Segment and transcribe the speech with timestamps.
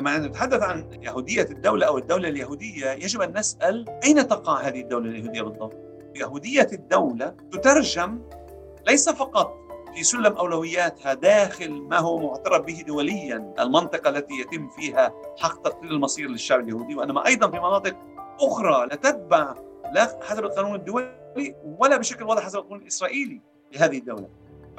[0.00, 5.10] لما نتحدث عن يهودية الدولة أو الدولة اليهودية يجب أن نسأل أين تقع هذه الدولة
[5.10, 5.76] اليهودية بالضبط؟
[6.16, 8.22] يهودية الدولة تترجم
[8.88, 9.54] ليس فقط
[9.94, 15.90] في سلم أولوياتها داخل ما هو معترف به دوليا المنطقة التي يتم فيها حق تقرير
[15.90, 17.96] المصير للشعب اليهودي وإنما أيضا في مناطق
[18.40, 19.54] أخرى لا تتبع
[19.94, 23.40] لا حسب القانون الدولي ولا بشكل واضح حسب القانون الإسرائيلي
[23.72, 24.28] لهذه الدولة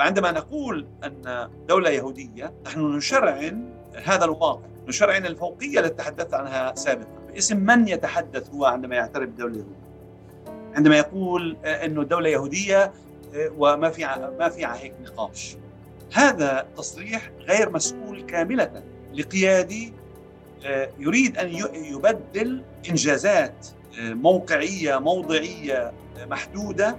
[0.01, 3.69] فعندما نقول أن دولة يهودية نحن نشرعن
[4.03, 9.55] هذا الواقع نشرعن الفوقية التي تحدثت عنها سابقا باسم من يتحدث هو عندما يعترف بدولة
[9.55, 9.75] يهودية؟
[10.75, 12.91] عندما يقول إنه الدولة يهودية
[13.35, 14.05] وما في
[14.39, 15.57] ما في هيك نقاش.
[16.13, 19.93] هذا تصريح غير مسؤول كاملة لقيادي
[20.99, 23.67] يريد أن يبدل إنجازات
[23.99, 25.91] موقعية موضعية
[26.29, 26.97] محدودة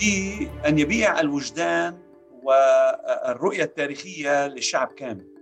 [0.00, 1.98] بان يبيع الوجدان
[2.42, 5.34] والرؤية التاريخية للشعب كامل.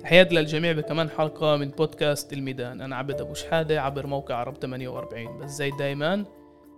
[0.00, 2.80] تحياتي للجميع بكمان حلقة من بودكاست الميدان.
[2.80, 6.24] أنا عبد أبو شحادة عبر موقع عرب 48 بس زي دايما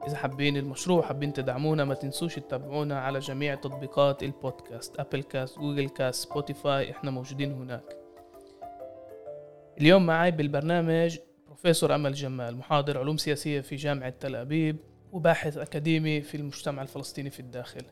[0.06, 5.00] إذا حابين المشروع حابين تدعمونا ما تنسوش تتابعونا على جميع تطبيقات البودكاست.
[5.00, 8.01] أبل كاست جوجل كاست سبوتيفاي إحنا موجودين هناك.
[9.80, 14.76] اليوم معي بالبرنامج بروفيسور أمل جمال محاضر علوم سياسية في جامعة تل أبيب
[15.12, 17.82] وباحث أكاديمي في المجتمع الفلسطيني في الداخل.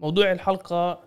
[0.00, 1.00] موضوع الحلقة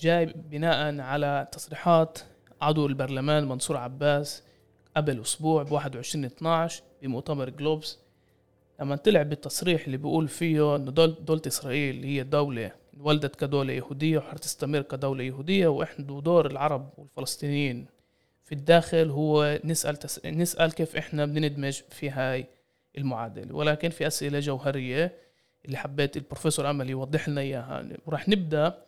[0.00, 2.18] جاي بناء على تصريحات
[2.60, 4.42] عضو البرلمان منصور عباس
[4.96, 7.98] قبل أسبوع ب 21 12 بمؤتمر جلوبس.
[8.80, 14.18] لما طلع بالتصريح اللي بيقول فيه إنه دول دولة إسرائيل هي دولة انولدت كدولة يهودية
[14.18, 17.93] وحتستمر كدولة يهودية وإحنا دور العرب والفلسطينيين
[18.44, 20.26] في الداخل هو نسأل تس...
[20.26, 22.46] نسأل كيف إحنا بندمج في هاي
[22.98, 23.54] المعادلة.
[23.54, 25.12] ولكن في أسئلة جوهرية
[25.64, 28.82] اللي حبيت البروفيسور أمل يوضح لنا إياها وراح نبدأ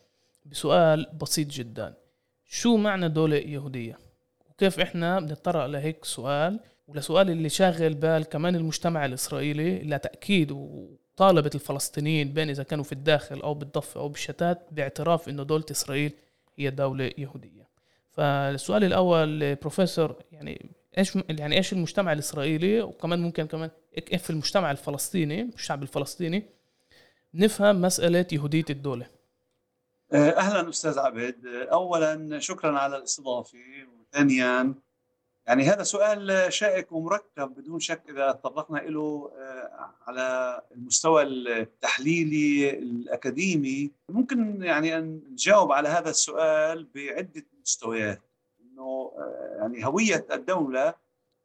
[0.44, 1.94] بسؤال بسيط جدا.
[2.44, 3.98] شو معنى دولة يهودية؟
[4.50, 12.32] وكيف إحنا بنضطر لهيك سؤال؟ ولسؤال اللي شاغل بال كمان المجتمع الإسرائيلي لتأكيد وطالبة الفلسطينيين
[12.32, 16.12] بين إذا كانوا في الداخل أو بالضفة أو بالشتات باعتراف إنه دولة إسرائيل
[16.56, 17.66] هي دولة يهودية.
[18.16, 23.70] فالسؤال الأول بروفيسور يعني إيش يعني إيش المجتمع الإسرائيلي؟ وكمان ممكن كمان
[24.06, 26.50] كيف المجتمع الفلسطيني الشعب الفلسطيني
[27.34, 29.06] نفهم مسألة يهودية الدولة.
[30.12, 31.46] آه، أهلا أستاذ عبد.
[31.72, 33.58] اولا شكرا على الاستضافة
[34.00, 34.74] وثانيا
[35.46, 43.92] يعني هذا سؤال شائك ومركب بدون شك إذا تطرقنا له آه، على المستوى التحليلي الأكاديمي.
[44.08, 48.20] ممكن يعني أن نجاوب على هذا السؤال بعدة مستويات.
[48.60, 50.94] إنه آه، يعني هوية الدولة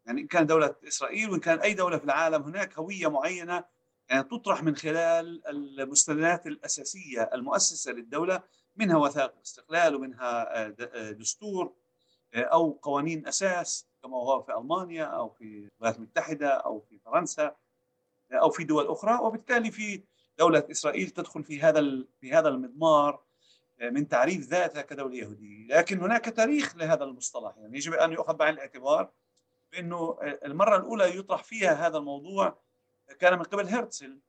[0.06, 3.64] يعني إن كان دولة إسرائيل وإن كان أي دولة في العالم هناك هوية معينة
[4.10, 8.44] يعني تطرح من خلال المستندات الأساسية المؤسسة للدولة
[8.76, 11.74] منها وثائق الاستقلال ومنها آه، دستور
[12.36, 13.91] أو قوانين أساس.
[14.04, 17.56] كما هو في ألمانيا أو في الولايات المتحدة أو في فرنسا
[18.34, 20.02] أو في دول أخرى وبالتالي في
[20.40, 23.24] دولة إسرائيل تدخل في هذا في هذا المضمار
[23.82, 25.68] من تعريف ذاتها كدولة يهودية.
[25.68, 29.12] لكن هناك تاريخ لهذا المصطلح يعني يجب أن يؤخذ بعين الاعتبار
[29.72, 32.58] بأنه المرة الأولى يطرح فيها هذا الموضوع
[33.20, 34.20] كان من قبل هرتزل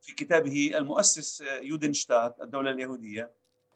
[0.00, 3.30] في كتابه المؤسس يودنشتات الدولة اليهودية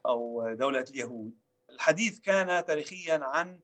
[0.05, 1.33] أو دولة اليهود.
[1.69, 3.59] الحديث كان تاريخيا عن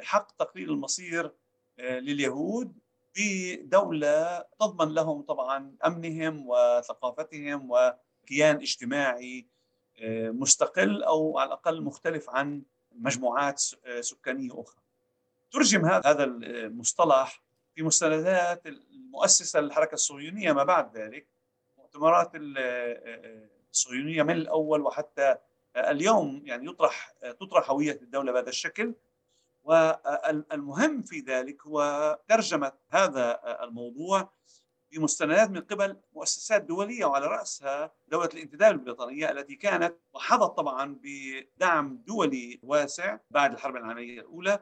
[0.00, 1.32] حق تقرير المصير
[1.78, 2.78] آه، لليهود
[3.16, 9.46] بدولة تضمن لهم طبعا أمنهم وثقافتهم وكيان اجتماعي
[10.02, 14.82] آه، مستقل أو على الأقل مختلف عن مجموعات آه، سكانية أخرى.
[15.52, 17.42] ترجم هذا المصطلح
[17.74, 21.26] في مستندات المؤسسة للحركة الصهيونية ما بعد ذلك
[21.78, 22.30] مؤتمرات
[23.70, 25.36] الصهيونية من الأول وحتى
[25.76, 28.94] اليوم يعني يطرح تطرح هوية الدولة بهذا الشكل.
[29.64, 34.32] والمهم في ذلك هو ترجمة هذا الموضوع
[34.92, 42.02] بمستندات من قبل مؤسسات دولية وعلى رأسها دولة الانتداب البريطانية التي كانت وحظت طبعا بدعم
[42.06, 44.58] دولي واسع بعد الحرب العالمية الأولى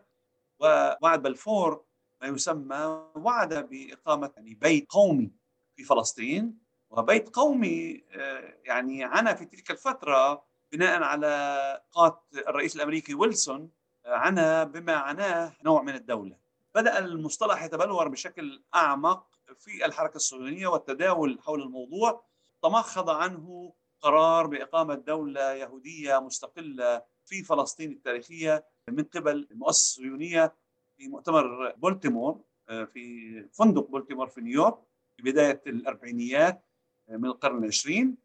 [0.60, 1.84] ووعد بلفور
[2.22, 5.32] ما يسمى وعد بإقامة يعني بيت قومي
[5.76, 6.58] في فلسطين.
[6.90, 13.70] وبيت قومي آه، يعني عانى في تلك الفترة بناء على قات الرئيس الأمريكي ويلسون
[14.06, 16.36] عانى بما عناه نوع من الدولة.
[16.74, 19.26] بدأ المصطلح يتبلور بشكل أعمق
[19.58, 22.22] في الحركة الصهيونية والتداول حول الموضوع.
[22.62, 30.54] تمخض عنه قرار بإقامة دولة يهودية مستقلة في فلسطين التاريخية من قبل المؤسسة الصهيونية
[30.96, 34.78] في مؤتمر بولتيمور آه، في فندق بولتيمور في نيويورك
[35.16, 36.64] في بداية الأربعينيات
[37.08, 38.16] آه، من القرن العشرين.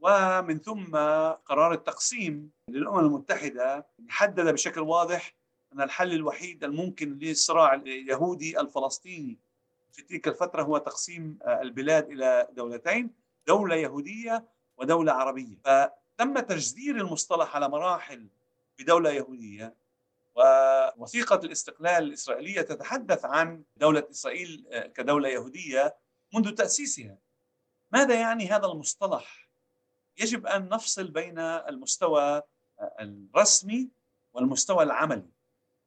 [0.00, 0.96] ومن ثم
[1.46, 5.34] قرار التقسيم للأمم المتحدة حدد بشكل واضح
[5.72, 9.38] أن الحل الوحيد الممكن للصراع اليهودي الفلسطيني
[9.92, 13.10] في تلك الفترة هو تقسيم البلاد إلى دولتين
[13.46, 14.44] دولة يهودية
[14.76, 15.56] ودولة عربية.
[15.64, 18.26] فتم تجذير المصطلح على مراحل
[18.78, 19.74] بدولة يهودية
[20.34, 24.64] ووثيقة الاستقلال الإسرائيلية تتحدث عن دولة إسرائيل
[24.94, 25.96] كدولة يهودية
[26.34, 27.16] منذ تأسيسها.
[27.92, 29.39] ماذا يعني هذا المصطلح؟
[30.20, 32.42] يجب أن نفصل بين المستوى
[33.00, 33.88] الرسمي
[34.32, 35.30] والمستوى العملي.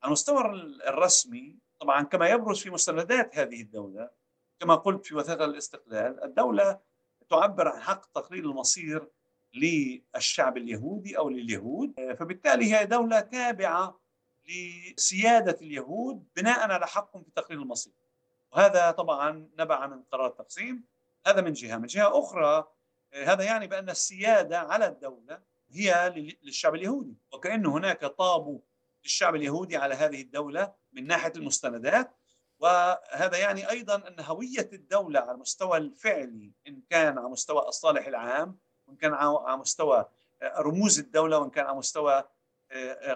[0.05, 0.41] المستوى
[0.87, 4.09] الرسمي طبعا كما يبرز في مستندات هذه الدولة
[4.59, 6.79] كما قلت في وثيقة الاستقلال الدولة
[7.29, 9.07] تعبر عن حق تقرير المصير
[9.53, 13.99] للشعب اليهودي أو لليهود فبالتالي هي دولة تابعة
[14.47, 17.93] لسيادة اليهود بناء على حقهم في تقرير المصير.
[18.51, 20.83] وهذا طبعا نبع من قرار التقسيم
[21.27, 21.77] هذا من جهة.
[21.77, 22.67] من جهة أخرى
[23.13, 25.39] هذا يعني بأن السيادة على الدولة
[25.71, 26.13] هي
[26.43, 28.61] للشعب اليهودي وكأن هناك طابو
[29.03, 32.11] للشعب اليهودي على هذه الدولة من ناحية المستندات.
[32.59, 38.57] وهذا يعني أيضا أن هوية الدولة على المستوى الفعلي إن كان على مستوى الصالح العام
[38.87, 40.05] وإن كان على مستوى
[40.43, 42.23] رموز الدولة وإن كان على مستوى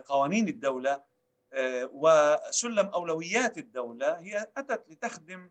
[0.05, 1.01] قوانين الدولة
[1.91, 5.49] وسلم أولويات الدولة هي أتت لتخدم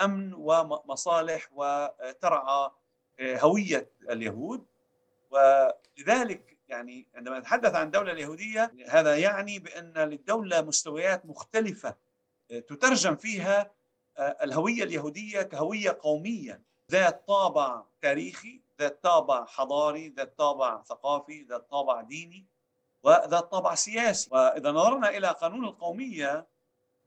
[0.00, 2.70] أمن ومصالح وترعى
[3.20, 4.64] هوية اليهود
[5.30, 11.94] ولذلك يعني عندما نتحدث عن الدولة اليهودية هذا يعني بأن للدولة مستويات مختلفة
[12.48, 13.70] تترجم فيها
[14.18, 16.60] الهوية اليهودية كهوية قومية
[16.90, 22.46] ذات طابع تاريخي ذات طابع حضاري ذات طابع ثقافي ذات طابع ديني
[23.02, 24.28] وذات طابع سياسي.
[24.32, 26.46] وإذا نظرنا إلى قانون القومية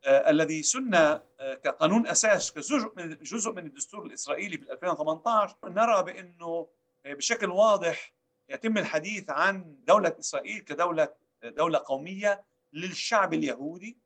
[0.06, 6.68] الذي سن كقانون أساس كجزء من جزء من الدستور الإسرائيلي في 2018 نرى بأنه
[7.06, 8.14] بشكل واضح
[8.50, 11.14] يتم الحديث عن دولة إسرائيل كدولة
[11.44, 12.44] دولة قومية
[12.74, 13.98] للشعب اليهودي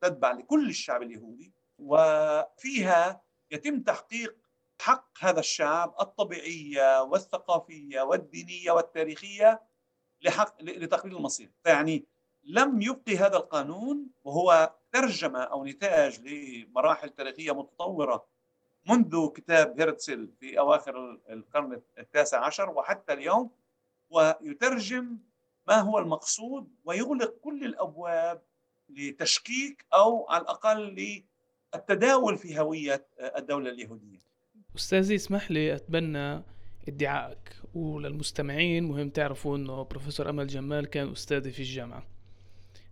[0.00, 4.36] تتبع لكل الشعب اليهودي وفيها يتم تحقيق
[4.80, 9.62] حق هذا الشعب الطبيعية والثقافية والدينية والتاريخية
[10.22, 11.50] لحق لتقرير المصير.
[11.64, 12.04] فيعني
[12.46, 18.26] لم يبقي هذا القانون وهو ترجمة أو نتاج لمراحل تاريخية متطورة
[18.88, 23.50] منذ كتاب هيرتسل في أواخر القرن التاسع عشر وحتى اليوم
[24.10, 25.18] ويترجم
[25.68, 28.42] ما هو المقصود ويغلق كل الأبواب
[28.88, 31.22] لتشكيك أو على الأقل
[31.74, 34.18] للتداول في هوية الدولة اليهودية.
[34.76, 36.42] استاذي اسمح لي أتبنى
[36.88, 42.13] ادعائك وللمستمعين مهم تعرفوا إنه بروفيسور أمل جمال كان أستاذي في الجامعة.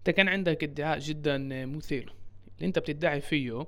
[0.02, 2.14] أنت كان عندك ادعاء جدا مثير
[2.56, 3.66] اللي أنت بتدعي فيه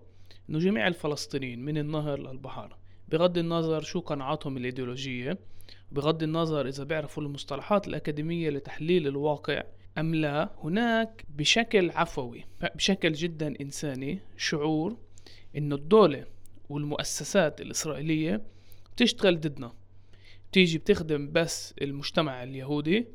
[0.50, 2.76] إنه جميع الفلسطينيين من النهر للبحر
[3.08, 5.38] بغض النظر شو قناعاتهم الإيديولوجية
[5.92, 9.62] بغض النظر إذا بيعرفوا المصطلحات الأكاديمية لتحليل الواقع
[9.98, 12.44] أم لا هناك بشكل عفوي
[12.74, 14.96] بشكل جدا إنساني شعور
[15.56, 16.26] إنه الدولة
[16.68, 18.42] والمؤسسات الإسرائيلية
[18.92, 19.72] بتشتغل ضدنا.
[20.50, 23.06] بتيجي بتخدم بس المجتمع اليهودي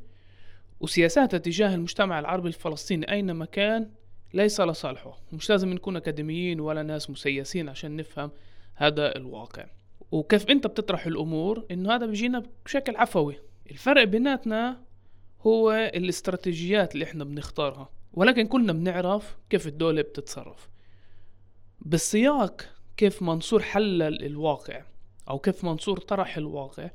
[0.80, 3.90] وسياساتها تجاه المجتمع العربي الفلسطيني أينما كان
[4.34, 5.18] ليس لصالحه.
[5.32, 8.30] مش لازم نكون أكاديميين ولا ناس مسيسين عشان نفهم
[8.74, 9.66] هذا الواقع.
[10.12, 13.36] وكيف أنت بتطرح الأمور؟ إنه هذا بيجينا بشكل عفوي.
[13.70, 14.80] الفرق بيناتنا
[15.46, 17.90] هو الاستراتيجيات اللي إحنا بنختارها.
[18.12, 20.68] ولكن كلنا بنعرف كيف الدولة بتتصرف.
[21.80, 22.62] بالسياق
[22.96, 24.82] كيف منصور حلل الواقع
[25.30, 26.90] أو كيف منصور طرح الواقع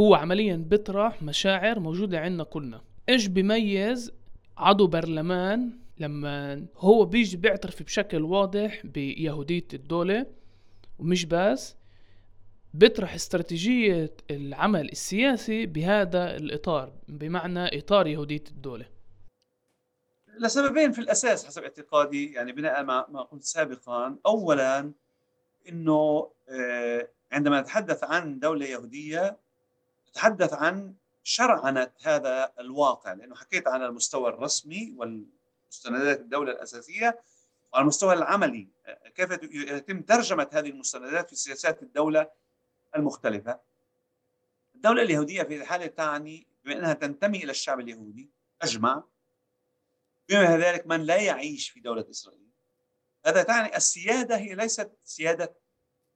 [0.00, 2.80] هو عمليا بيطرح مشاعر موجودة عندنا كلنا.
[3.08, 4.12] إيش بيميز
[4.58, 10.26] عضو برلمان لما هو بيجي بيعترف بشكل واضح بيهودية الدولة
[10.98, 11.76] ومش بس
[12.74, 18.86] بيطرح استراتيجية العمل السياسي بهذا الإطار بمعنى إطار يهودية الدولة.
[20.38, 24.92] لسببين في الأساس حسب اعتقادي يعني بناء ما قلت سابقا أولا
[25.68, 29.36] أنه آه، عندما نتحدث عن دولة يهودية
[30.10, 37.22] نتحدث عن شرعنة هذا الواقع لأنه حكيت عن المستوى الرسمي والمستندات الدولة الأساسية
[37.72, 38.68] وعلى المستوى العملي.
[39.14, 42.30] كيف يتم ترجمة هذه المستندات في سياسات الدولة
[42.96, 43.60] المختلفة؟
[44.74, 48.30] الدولة اليهودية في الحالة تعني بأنها تنتمي إلى الشعب اليهودي
[48.62, 49.04] أجمع
[50.28, 52.48] بما ذلك من لا يعيش في دولة إسرائيل.
[53.26, 55.54] هذا تعني السيادة هي ليست سيادة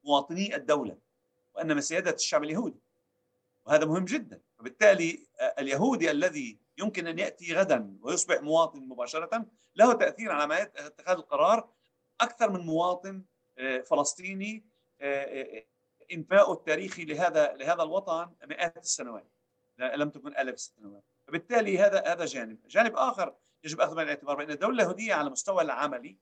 [0.04, 0.98] مواطني الدولة
[1.54, 2.80] وإنما سيادة الشعب اليهودي
[3.66, 4.40] وهذا مهم جدا.
[4.58, 5.26] وبالتالي
[5.58, 9.46] اليهودي الذي يمكن أن يأتي غدا ويصبح مواطن مباشرة
[9.76, 11.70] له تأثير على عمليه اتخاذ القرار
[12.20, 13.24] أكثر من مواطن
[13.84, 14.66] فلسطيني
[16.12, 19.30] انفاؤه التاريخي لهذا لهذا الوطن مئات السنوات
[19.78, 22.66] لم تكن آلاف السنوات فبالتالي هذا هذا جانب.
[22.66, 23.34] جانب آخر
[23.64, 26.18] يجب أخذ بعين الاعتبار بأن الدولة اليهودية على المستوى العملي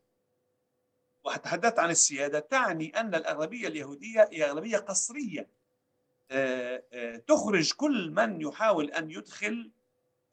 [1.25, 4.53] وتحدثت عن السيادة تعني أن الأغلبية اليهودية هي آه،
[5.41, 5.47] آه،
[7.27, 9.71] تخرج كل من يحاول أن يدخل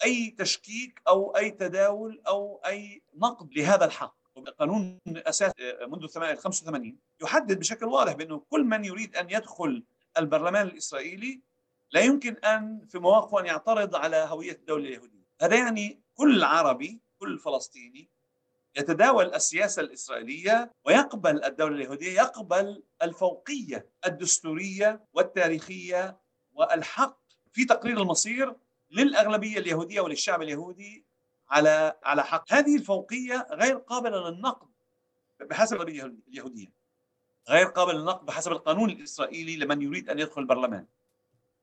[0.04, 4.22] أي تشكيك أو أي تداول أو أي نقد لهذا الحق.
[4.60, 9.84] قانون أساس آه، منذ 85 يحدد بشكل واضح بأنه كل من يريد أن يدخل
[10.18, 11.42] البرلمان الإسرائيلي
[11.92, 15.26] لا يمكن أن في مواقفه أن يعترض على هوية الدولة اليهودية.
[15.42, 18.10] هذا يعني كل عربي كل فلسطيني
[18.75, 26.18] يتداول السياسة الإسرائيلية ويقبل الدولة اليهودية يقبل الفوقية الدستورية والتاريخية
[26.54, 27.18] والحق
[27.51, 28.56] في تقرير المصير
[28.92, 31.06] للأغلبية اليهودية وللشعب اليهودي
[31.50, 32.54] على على حق.
[32.54, 34.68] هذه الفوقية غير قابلة للنقد
[35.40, 36.72] بحسب اليهودية
[37.50, 40.86] غير قابل للنقد بحسب القانون الإسرائيلي لمن يريد أن يدخل البرلمان.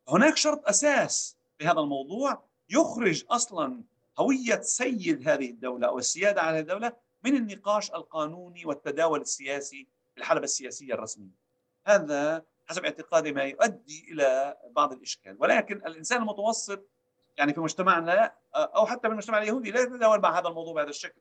[0.09, 3.83] هناك شرط أساس في هذا الموضوع يخرج أصلا
[4.19, 6.93] هوية سيد هذه الدولة أو السيادة على الدولة
[7.25, 11.49] من النقاش القانوني والتداول السياسي في الحلبة السياسية الرسمية.
[11.87, 15.37] هذا حسب اعتقادي ما يؤدي إلى بعض الإشكال.
[15.41, 16.89] ولكن الإنسان المتوسط
[17.37, 21.21] يعني في مجتمعنا أو حتى في المجتمع اليهودي لا يتداول مع هذا الموضوع بهذا الشكل.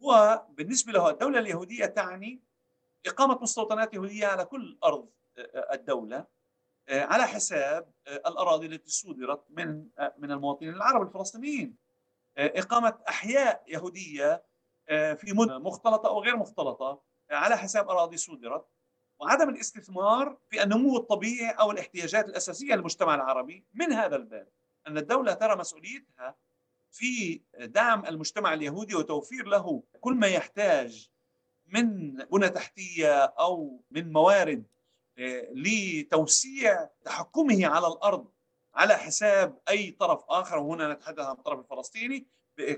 [0.00, 2.40] وبالنسبة له الدولة اليهودية تعني
[3.06, 5.08] إقامة مستوطنات يهودية على كل أرض
[5.72, 6.26] الدولة
[6.88, 9.88] على حساب الأراضي التي صودرت من
[10.18, 11.81] من المواطنين العرب الفلسطينيين.
[12.38, 14.44] إقامة أحياء يهودية
[14.88, 18.66] آه، في مدن مختلطة أو غير مختلطة آه، على حساب أراضي صودرت.
[19.18, 24.48] وعدم الاستثمار في النمو الطبيعي أو الاحتياجات الأساسية للمجتمع العربي من هذا الباب.
[24.86, 26.36] أن الدولة ترى مسؤوليتها
[26.90, 31.10] في دعم المجتمع اليهودي وتوفير له كل ما يحتاج
[31.66, 34.64] من بنى تحتية أو من موارد
[35.18, 38.32] آه، لتوسيع تحكمه على الأرض.
[38.74, 42.26] على حساب أي طرف آخر وهنا نتحدث عن الطرف الفلسطيني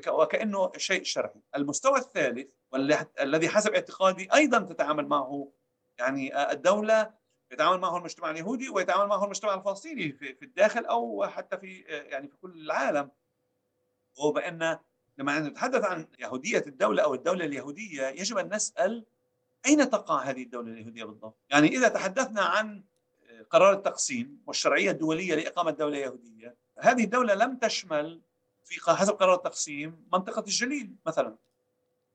[0.08, 1.42] وكأنه شيء شرعي.
[1.56, 5.52] المستوى الثالث والذي حسب اعتقادي أيضا تتعامل معه
[5.98, 7.14] يعني الدولة
[7.52, 12.36] يتعامل معه المجتمع اليهودي ويتعامل معه المجتمع الفلسطيني في الداخل أو حتى في يعني في
[12.36, 13.10] كل العالم
[14.20, 14.78] هو بان
[15.18, 19.06] لما نتحدث عن يهودية الدولة أو الدولة اليهودية يجب أن نسأل
[19.66, 22.84] أين تقع هذه الدولة اليهودية بالضبط؟ يعني إذا تحدثنا عن
[23.50, 28.22] قرار التقسيم والشرعية الدولية لإقامة دولة يهودية، هذه الدولة لم تشمل
[28.64, 31.36] في حسب قرار التقسيم منطقة الجليل مثلا.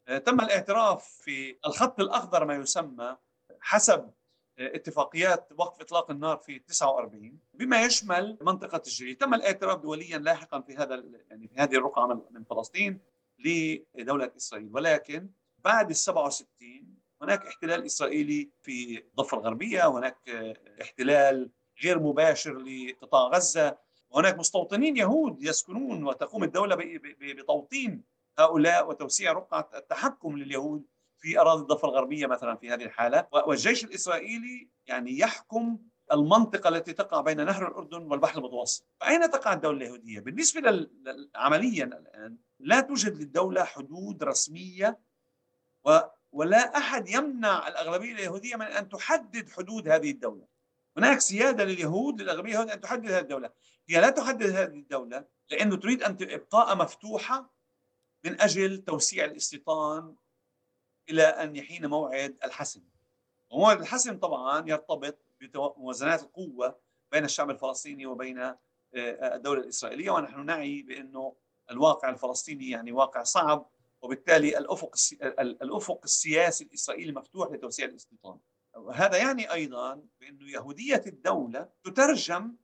[0.08, 3.18] آه، تم الاعتراف في الخط الأخضر ما يسمى
[3.60, 4.12] حسب
[4.60, 10.76] اتفاقيات وقف إطلاق النار في 49 بما يشمل منطقة الجليل، تم الاعتراف دوليا لاحقا في
[10.76, 13.00] هذا يعني في هذه الرقعة من فلسطين
[13.96, 20.30] لدولة إسرائيل، ولكن بعد ال 67 هناك احتلال إسرائيلي في الضفه الغربية وهناك
[20.82, 21.52] احتلال
[21.84, 23.78] غير مباشر لقطاع غزة
[24.10, 26.78] وهناك مستوطنين يهود يسكنون وتقوم الدولة
[27.22, 28.04] بتوطين
[28.40, 30.86] هؤلاء وتوسيع رقعة التحكم لليهود
[31.20, 35.80] في أراضي الضفه الغربية مثلا في هذه الحالة والجيش الإسرائيلي يعني يحكم
[36.12, 40.90] المنطقة التي تقع بين نهر الأردن والبحر المتوسط فأين تقع الدولة اليهودية؟ بالنسبة
[41.36, 45.00] عمليا الآن لا توجد للدولة حدود رسمية
[46.32, 50.48] ولا أحد يمنع الأغلبية اليهودية من أن تحدد حدود هذه الدولة.
[50.98, 53.50] هناك سيادة لليهود للأغلبية اليهوديه أن تحدد هذه الدولة.
[53.90, 57.54] هي لا تحدد هذه الدولة لأنه تريد أن ابقاء مفتوحة
[58.26, 60.16] من أجل توسيع الاستيطان
[61.10, 62.84] إلى أن يحين موعد الحسم.
[63.50, 66.80] وموعد الحسم طبعا يرتبط بموازنات القوة
[67.12, 68.56] بين الشعب الفلسطيني وبين آه،
[69.36, 71.36] الدولة الإسرائيلية ونحن نعي بأنه
[71.72, 73.70] الواقع الفلسطيني يعني واقع صعب
[74.02, 74.96] وبالتالي الأفق
[75.40, 78.38] الأفق السياسي الإسرائيلي مفتوح لتوسيع الاستيطان.
[78.94, 82.56] هذا يعني أيضا بانه يهودية الدولة تترجم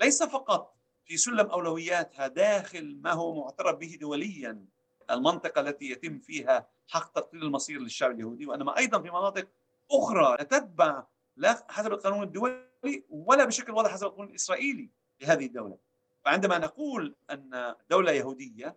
[0.00, 4.64] ليس فقط في سلم أولوياتها داخل ما هو معترف به دوليا
[5.10, 9.48] المنطقة التي يتم فيها حق تقرير المصير للشعب اليهودي وإنما أيضا في مناطق
[9.90, 11.06] أخرى لا تتبع
[11.36, 15.78] لا حسب القانون الدولي ولا بشكل واضح حسب القانون الإسرائيلي لهذه الدولة.
[16.24, 18.76] فعندما نقول أن دولة يهودية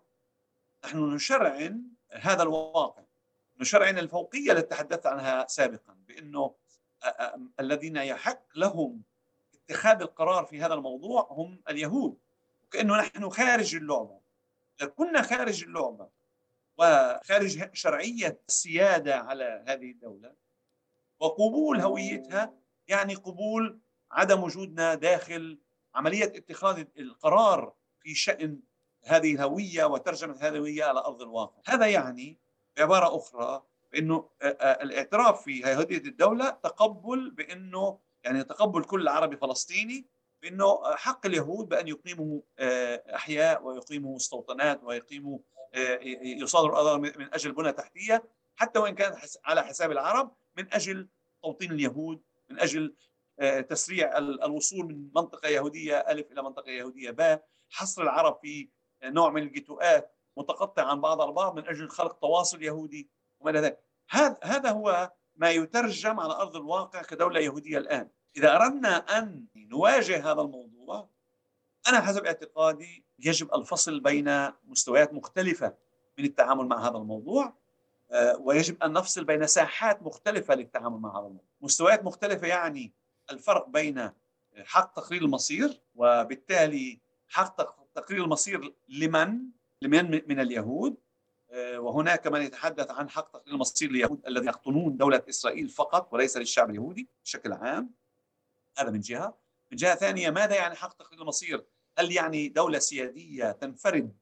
[0.86, 3.04] نحن نشرعن هذا الواقع
[3.60, 6.56] نشرعن الفوقية التي تحدثت عنها سابقا بأنه
[7.60, 9.02] الذين يحق لهم
[9.54, 12.18] اتخاذ القرار في هذا الموضوع هم اليهود.
[12.64, 14.20] وكأنه نحن خارج اللعبة.
[14.82, 16.10] إذا كنا خارج اللعبة
[16.78, 20.34] وخارج شرعية السيادة على هذه الدولة
[21.20, 22.54] وقبول هويتها
[22.88, 23.80] يعني قبول
[24.12, 25.60] عدم وجودنا داخل
[25.96, 28.60] عملية اتخاذ القرار في شأن
[29.06, 31.62] هذه الهوية وترجمة هذه الهوية على أرض الواقع.
[31.66, 32.40] هذا يعني
[32.78, 34.30] بعبارة أخرى بأنه
[34.62, 40.08] الاعتراف في هوية الدولة تقبل بأنه يعني تقبل كل عربي فلسطيني
[40.42, 45.40] بأنه حق اليهود بأن يقيموا آه، أحياء ويقيموا مستوطنات ويقيموا
[45.74, 48.24] آه، يصادروا اراضي من أجل بنى تحتية
[48.56, 51.10] حتى وإن كانت على حساب العرب من أجل
[51.44, 52.90] توطين اليهود من
[53.40, 58.70] آه، تسريع الوصول من منطقة يهودية الف إلى منطقة يهودية باء حصر العرب في
[59.04, 63.80] نوع من الجيتوءات متقطع عن بعض البعض من أجل خلق تواصل يهودي وما إلى ذلك.
[64.10, 68.10] هذا هذا هو ما يترجم على أرض الواقع كدولة يهودية الآن.
[68.38, 71.10] إذا أردنا أن نواجه هذا الموضوع
[71.88, 75.74] أنا حسب اعتقادي يجب الفصل بين مستويات مختلفة
[76.18, 77.54] من التعامل مع هذا الموضوع
[78.12, 81.44] آه، ويجب أن نفصل بين ساحات مختلفة للتعامل مع هذا الموضوع.
[81.62, 82.94] مستويات مختلفة يعني
[83.32, 84.12] الفرق بين
[84.66, 87.56] حق تقرير المصير وبالتالي حق
[87.96, 89.42] تقرير المصير لمن؟
[89.82, 90.98] لمن من اليهود؟
[91.50, 96.38] آه، وهناك من يتحدث عن حق تقرير المصير لليهود الذين يقطنون دولة إسرائيل فقط وليس
[96.38, 97.94] للشعب اليهودي بشكل عام.
[98.78, 99.38] هذا من جهة.
[99.72, 101.66] من جهة ثانية ماذا يعني حق تقرير المصير؟
[101.98, 104.18] هل يعني دولة سيادية تنفرد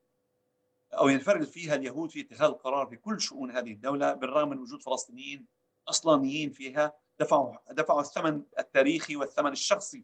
[0.94, 4.82] أو ينفرد فيها اليهود في اتخاذ القرار في كل شؤون هذه الدولة بالرغم من وجود
[4.82, 5.46] فلسطينيين
[5.88, 10.04] أصلانيين فيها؟ دفعوا دفعوا الثمن التاريخي والثمن الشخصي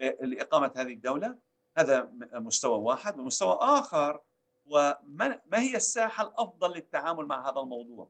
[0.00, 1.38] آه، لإقامة هذه الدولة.
[1.78, 4.20] هذا مستوى واحد ومستوى آخر
[4.66, 8.08] وما ما هي الساحة الأفضل للتعامل مع هذا الموضوع؟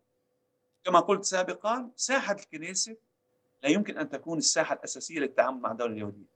[0.85, 2.97] كما قلت سابقا ساحة الكنيسة
[3.63, 6.33] لا يمكن أن تكون الساحة الأساسية للتعامل مع الدولة اليهودية.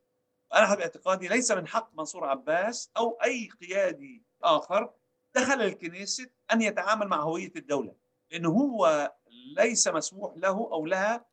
[0.54, 4.90] أنا باعتقادي ليس من حق منصور عباس أو أي قيادي آخر
[5.34, 7.94] دخل الكنيسة أن يتعامل مع هوية الدولة
[8.30, 9.12] لأنه هو
[9.56, 11.24] ليس مسموح له أو لها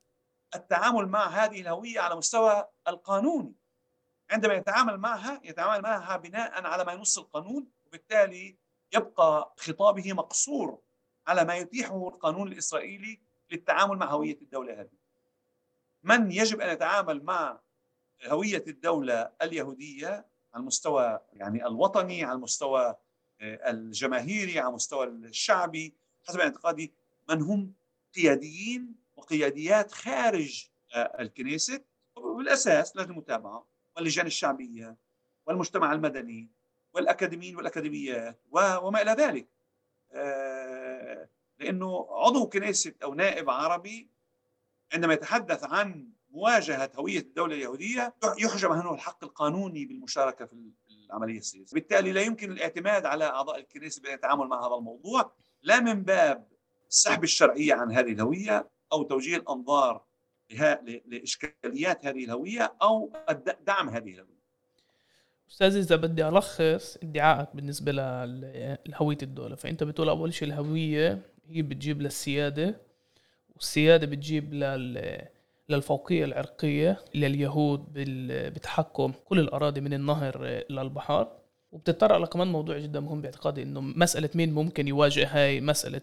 [0.56, 3.54] التعامل مع هذه الهوية على مستوى القانوني.
[4.32, 8.58] عندما يتعامل معها يتعامل معها بناء على ما ينص القانون وبالتالي
[8.94, 10.80] يبقى خطابه مقصور
[11.28, 13.20] على ما يتيحه القانون الإسرائيلي
[13.52, 14.98] للتعامل مع هوية الدولة هذه
[16.04, 17.60] من يجب أن يتعامل مع
[18.26, 20.08] هوية الدولة اليهودية
[20.54, 22.96] على المستوى يعني الوطني على المستوى
[23.42, 25.94] آه، الجماهيري على المستوى الشعبي
[26.28, 26.94] حسب اعتقادي
[27.30, 27.74] من هم
[28.16, 31.82] قياديين وقياديات خارج آه، الكنيسة.
[32.16, 34.96] بالأساس لجنة المتابعة واللجان الشعبية
[35.46, 36.50] والمجتمع المدني
[36.94, 39.48] والأكاديميين والأكاديميات وما إلى ذلك.
[40.12, 41.30] آه،
[41.60, 44.10] لأنه عضو كنيسة أو نائب عربي
[44.94, 51.76] عندما يتحدث عن مواجهة هوية الدولة اليهودية يحجب عنه الحق القانوني بالمشاركة في العملية السياسية.
[51.76, 55.32] بالتالي لا يمكن الاعتماد على أعضاء الكنيسة بالتعامل مع هذا الموضوع
[55.64, 56.48] لا من باب
[56.90, 60.04] سحب الشرعية عن هذه الهوية أو توجيه الأنظار
[61.06, 63.12] لإشكاليات هذه الهوية أو
[63.68, 64.44] دعم هذه الهوية.
[65.52, 67.92] أستاذ إذا بدي ألخص ادعائك بالنسبة
[68.86, 69.56] لهوية الدولة.
[69.56, 72.76] فأنت بتقول أول شيء الهوية هي بتجيب للسيادة
[73.56, 75.22] والسيادة بتجيب لل
[75.70, 77.86] للفوقية العرقية لليهود
[78.54, 81.28] بتحكم كل الأراضي من النهر للبحر
[81.72, 86.02] وبتطرق لكمان موضوع جدا مهم باعتقادي إنه مسألة مين ممكن يواجه هاي مسألة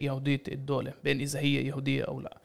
[0.00, 2.38] يهودية الدولة بين إذا هي يهودية أو لا.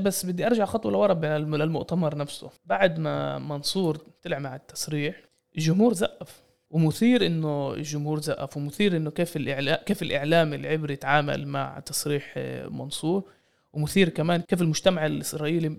[0.00, 2.50] بس بدي أرجع خطوة لورا للمؤتمر نفسه.
[2.64, 5.16] بعد ما منصور طلع مع التصريح
[5.56, 6.42] الجمهور زقف.
[6.70, 12.34] ومثير إنه الجمهور زقف ومثير إنه كيف الاعلام كيف الإعلام العبري تعامل مع تصريح
[12.70, 13.24] منصور.
[13.72, 15.76] ومثير كمان كيف المجتمع الإسرائيلي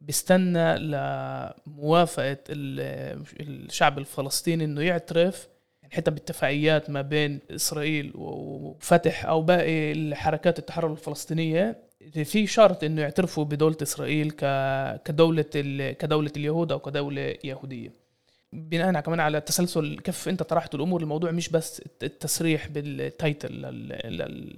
[0.00, 5.48] بيستنى لموافقة الشعب الفلسطيني إنه يعترف
[5.82, 11.85] يعني حتى باتفاقيات ما بين إسرائيل وفتح أو باقي الحركات التحرر الفلسطينية.
[12.12, 14.30] في شرط إنه يعترفوا بدولة إسرائيل
[15.04, 15.42] كدولة
[15.92, 17.92] كدولة اليهود أو كدولة يهودية.
[18.52, 23.60] بناء كمان على تسلسل كيف أنت طرحت الأمور الموضوع مش بس التسريح بالتايتل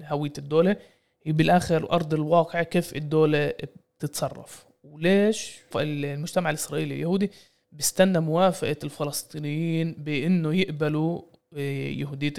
[0.01, 0.77] لهوية الدولة
[1.23, 3.53] هي بالآخر أرض الواقع كيف الدولة
[3.99, 4.67] بتتصرف.
[4.85, 7.31] وليش المجتمع الإسرائيلي اليهودي
[7.73, 11.23] بيستنى موافقة الفلسطينيين بإنه يقبلوا
[11.57, 12.33] آه، يهودية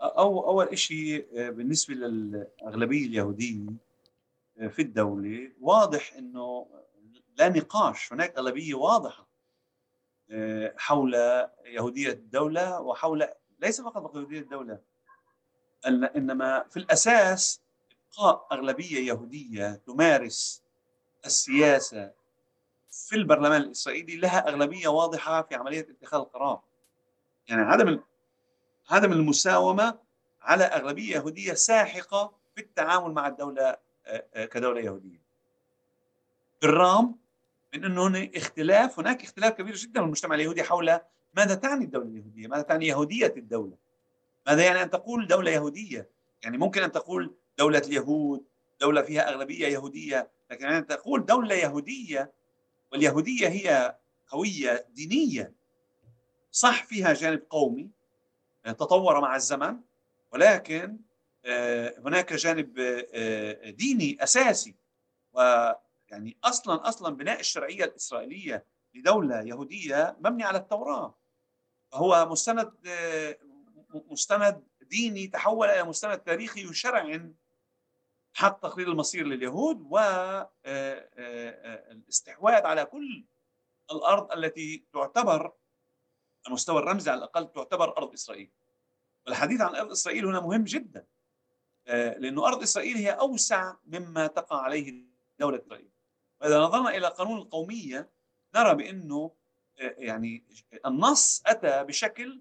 [0.00, 3.66] أو أول شيء آه، بالنسبة للأغلبية اليهودية
[4.58, 6.66] آه، في الدولة واضح أنه
[7.36, 9.26] لا نقاش هناك أغلبية واضحة
[10.30, 11.14] آه، حول
[11.64, 13.28] يهودية الدولة وحول
[13.60, 14.78] ليس فقط يهودية الدولة
[15.86, 17.60] إنما في الأساس
[18.12, 20.62] إبقاء أغلبية يهودية تمارس
[21.26, 22.12] السياسة
[22.90, 26.60] في البرلمان الإسرائيلي لها أغلبية واضحة في عملية اتخاذ القرار.
[27.48, 28.00] يعني عدم
[28.90, 29.98] عدم المساومة
[30.42, 35.20] على أغلبية يهودية ساحقة في التعامل مع الدولة آه، آه، كدولة يهودية.
[36.62, 37.14] بالرغم
[37.74, 40.98] من إنه هناك اختلاف هناك اختلاف كبير جدا في المجتمع اليهودي حول
[41.34, 43.76] ماذا تعني الدولة اليهودية؟ ماذا تعني يهودية الدولة؟
[44.46, 46.08] ماذا يعني أن تقول دولة يهودية؟
[46.42, 48.44] يعني ممكن أن تقول دولة اليهود،
[48.80, 52.32] دولة فيها أغلبية يهودية، لكن أن تقول دولة يهودية
[52.92, 53.96] واليهودية هي
[54.30, 55.52] هويه دينيه
[56.52, 57.90] صح فيها جانب قومي
[58.72, 59.80] تطور مع الزمن
[60.32, 60.98] ولكن
[62.04, 62.74] هناك جانب
[63.76, 64.74] ديني أساسي
[65.32, 71.14] ويعني أصلا أصلا بناء الشرعية الإسرائيلية لدولة يهودية مبني على التوراة
[71.94, 72.72] هو مستند
[73.94, 77.34] مستند ديني تحول إلى مستند تاريخي يشرعن
[78.34, 79.80] حق تقرير المصير لليهود
[80.66, 83.24] والاستحواذ على كل
[83.92, 85.52] الأرض التي تعتبر
[86.48, 88.50] المستوى الرمزي على الأقل تعتبر أرض إسرائيل.
[89.28, 91.04] والحديث عن أرض إسرائيل هنا مهم جدا
[91.86, 95.04] لأنه أرض إسرائيل هي أوسع مما تقع عليه
[95.38, 95.88] دولة إسرائيل.
[96.40, 98.10] وإذا نظرنا إلى قانون القومية
[98.54, 99.32] نرى بأنه
[99.78, 100.44] يعني
[100.86, 102.40] النص أتى بشكل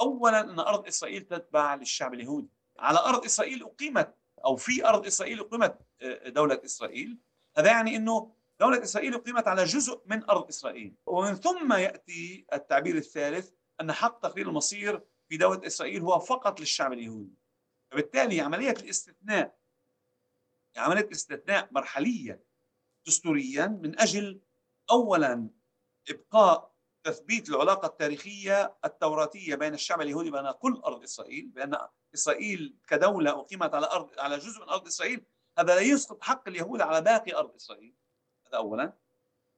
[0.00, 2.50] اولا أن أرض إسرائيل تتبع للشعب اليهودي.
[2.78, 5.78] على أرض إسرائيل أقيمت أو في أرض إسرائيل أقيمت
[6.26, 7.18] دولة إسرائيل.
[7.56, 10.94] هذا يعني أنه دولة إسرائيل أقيمت على جزء من أرض إسرائيل.
[11.06, 16.92] ومن ثم يأتي التعبير الثالث أن حق تقرير المصير في دولة إسرائيل هو فقط للشعب
[16.92, 17.38] اليهودي.
[17.90, 19.58] فبالتالي عملية الاستثناء
[20.76, 22.44] عملية استثناء مرحليه
[23.06, 24.40] دستوريا من أجل
[24.90, 25.50] اولا
[26.10, 31.78] إبقاء تثبيت العلاقة التاريخية التوراتية بين الشعب اليهودي وبين كل أرض إسرائيل بأن
[32.14, 35.24] إسرائيل كدولة أقيمت على أرض على جزء من أرض إسرائيل.
[35.58, 37.94] هذا لا يسقط حق اليهود على باقي أرض إسرائيل.
[38.46, 38.92] هذا أولا.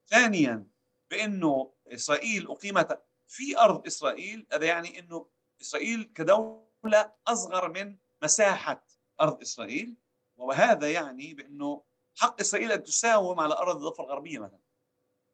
[0.06, 0.66] ثانيا
[1.11, 5.26] بأنه إسرائيل أقيمت في أرض إسرائيل هذا يعني أنه
[5.62, 8.85] إسرائيل كدولة أصغر من مساحة
[9.20, 9.94] أرض إسرائيل
[10.37, 11.83] وهذا يعني بأنه
[12.16, 14.59] حق إسرائيل أن تساوم على أرض الضفة الغربية مثلا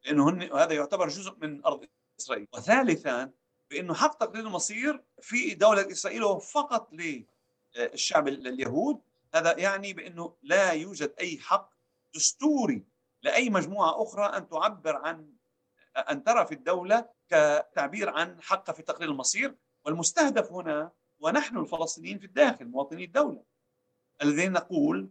[0.04, 1.88] لأنه هن هذا يعتبر جزء من أرض
[2.20, 2.48] إسرائيل.
[2.52, 3.30] وثالثا
[3.70, 6.90] بأنه حق تقرير المصير في دولة إسرائيل هو فقط
[7.76, 9.00] للشعب اليهود
[9.34, 11.70] هذا يعني بأنه لا يوجد أي حق
[12.14, 12.84] دستوري
[13.22, 15.32] لأي مجموعة أخرى أن تعبر عن
[15.96, 19.54] أن ترى في الدولة كتعبير عن حق في تقرير المصير.
[19.86, 23.44] والمستهدف هنا ونحن الفلسطينيين في الداخل مواطني الدولة
[24.22, 25.10] الذين نقول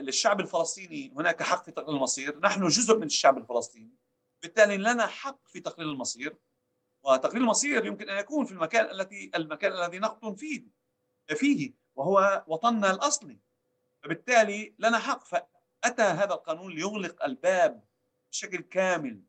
[0.00, 3.96] للشعب الفلسطيني هناك حق في تقرير المصير نحن جزء من الشعب الفلسطيني
[4.42, 6.36] بالتالي لنا حق في تقرير المصير
[7.02, 10.64] وتقرير المصير يمكن أن يكون في المكان التي المكان الذي نقطن فيه
[11.28, 13.38] فيه وهو وطننا الأصلي.
[14.02, 15.24] فبالتالي لنا حق.
[15.24, 17.84] فأتى هذا القانون ليغلق الباب
[18.32, 19.22] بشكل كامل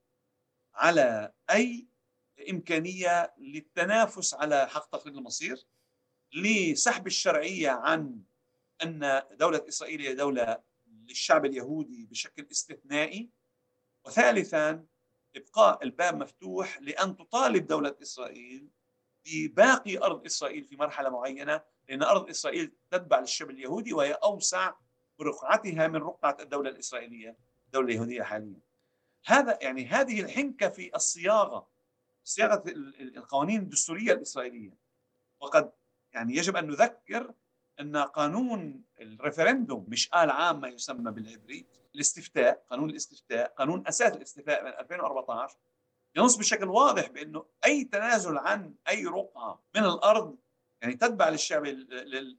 [0.74, 1.88] على أي
[2.50, 5.66] إمكانية للتنافس على حق تقرير المصير
[6.34, 8.22] لسحب الشرعية عن
[8.84, 13.30] أن دولة إسرائيل هي دولة للشعب اليهودي بشكل استثنائي
[14.06, 14.86] وثالثا
[15.36, 18.68] إبقاء الباب مفتوح لأن تطالب دولة إسرائيل
[19.26, 24.74] بباقي أرض إسرائيل في مرحلة معينة لأن أرض إسرائيل تتبع للشعب اليهودي وهي أوسع
[25.20, 28.60] برقعتها من رقعة الدولة الإسرائيلية الدولة اليهودية حاليا.
[29.26, 31.68] هذا يعني هذه الحنكة في الصياغة
[32.26, 32.64] صياغه
[33.18, 34.78] القوانين الدستورية الإسرائيلية.
[35.40, 35.72] وقد
[36.14, 37.34] يعني يجب أن نذكر
[37.80, 44.64] أن قانون الريفرندوم مش آل عام ما يسمى بالعبري الاستفتاء قانون الاستفتاء قانون أساس الاستفتاء
[44.64, 45.58] من 2014
[46.16, 50.38] ينص بشكل واضح بأنه أي تنازل عن أي رقعة من الأرض
[50.82, 51.78] يعني تتبع للشعب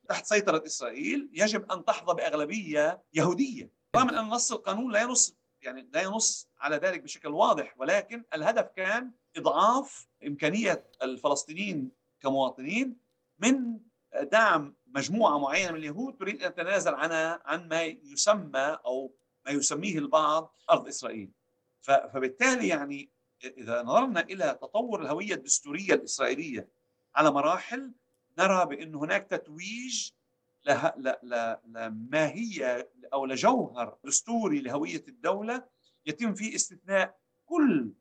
[0.08, 3.70] تحت سيطرة إسرائيل يجب أن تحظى بأغلبية يهودية.
[3.96, 8.66] رغم أن نص القانون لا ينص يعني لا ينص على ذلك بشكل واضح ولكن الهدف
[8.76, 12.96] كان إضعاف إمكانية الفلسطينيين كمواطنين
[13.38, 13.78] من
[14.22, 19.14] دعم مجموعة معينة من اليهود تريد أن تتنازل عنها عن ما يسمى أو
[19.46, 21.30] ما يسميه البعض أرض إسرائيل.
[21.82, 23.10] فبالتالي يعني
[23.44, 26.68] إذا نظرنا إلى تطور الهوية الدستورية الإسرائيلية
[27.14, 27.92] على مراحل
[28.38, 30.10] نرى بأن هناك تتويج
[31.64, 35.64] لماهيه أو لجوهر دستوري لهوية الدولة
[36.06, 37.92] يتم فيه استثناء كل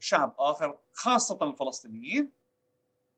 [0.00, 2.32] شعب آخر خاصة الفلسطينيين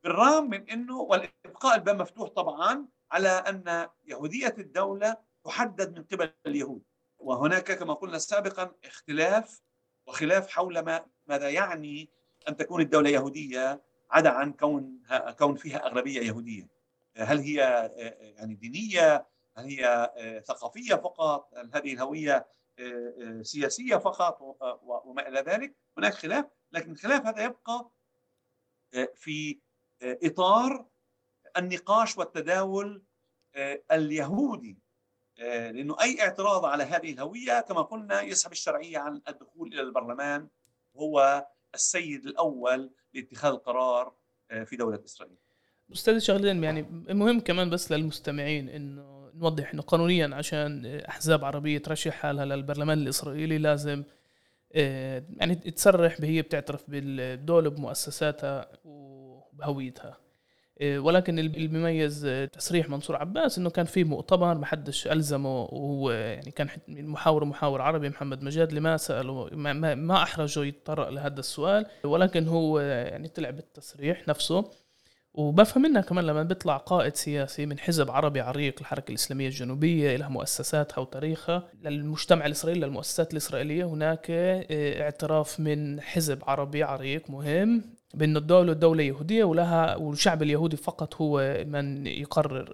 [0.04, 6.82] بالرغم من إنه والإبقاء الباب مفتوح طبعا على أن يهودية الدولة تحدد من قبل اليهود.
[7.18, 9.62] وهناك كما قلنا سابقا اختلاف
[10.06, 12.08] وخلاف حول ما ماذا يعني
[12.48, 15.02] أن تكون الدولة يهودية عدا عن كون
[15.38, 16.68] كون فيها أغلبية يهودية.
[17.16, 17.56] هل هي
[18.36, 20.10] يعني دينية؟ هل هي
[20.46, 22.46] ثقافية فقط؟ هل هذه الهوية
[23.42, 24.38] سياسية فقط؟
[25.04, 26.44] وما إلى ذلك؟ هناك خلاف.
[26.72, 27.90] لكن الخلاف هذا يبقى
[29.14, 29.58] في
[30.02, 30.86] إطار
[31.56, 33.02] النقاش والتداول
[33.92, 34.78] اليهودي
[35.38, 40.48] لأنه أي اعتراض على هذه الهوية كما قلنا يسحب الشرعية عن الدخول إلى البرلمان
[40.96, 44.12] هو السيد الأول لاتخاذ القرار
[44.64, 45.36] في دولة إسرائيل.
[45.92, 52.12] أستاذ شغلين يعني مهم كمان بس للمستمعين إنه نوضح إنه قانونيا عشان أحزاب عربية ترشح
[52.14, 54.19] حالها للبرلمان الإسرائيلي لازم آه،
[54.70, 60.16] يعني تصرح هي بتعترف بالدولة بمؤسساتها وبهويتها.
[60.82, 66.10] آه، ولكن اللي بيميز تصريح منصور عباس إنه كان في مؤتمر ما حدش ألزمه وهو
[66.10, 71.86] يعني كان محاور محاور عربي محمد مجاد ما سأله ما, ما أحرجه يتطرق لهذا السؤال.
[72.04, 74.70] ولكن هو يعني طلع بالتصريح نفسه.
[75.34, 80.28] وبفهم منها كمان لما بيطلع قائد سياسي من حزب عربي عريق الحركة الإسلامية الجنوبية لها
[80.28, 87.82] مؤسساتها وتاريخها للمجتمع الإسرائيلي للمؤسسات الإسرائيلية هناك آه، اعتراف من حزب عربي عريق مهم
[88.14, 92.72] بأن الدولة دولة يهودية ولها والشعب اليهودي فقط هو من يقرر